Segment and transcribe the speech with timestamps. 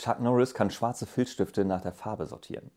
[0.00, 2.70] Chuck Norris kann schwarze Filzstifte nach der Farbe sortieren.